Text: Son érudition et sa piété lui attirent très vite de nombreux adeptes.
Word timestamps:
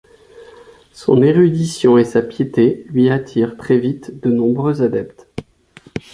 Son 0.93 1.21
érudition 1.21 1.95
et 1.99 2.05
sa 2.05 2.23
piété 2.23 2.85
lui 2.89 3.11
attirent 3.11 3.55
très 3.55 3.77
vite 3.77 4.19
de 4.23 4.31
nombreux 4.31 4.81
adeptes. 4.81 5.27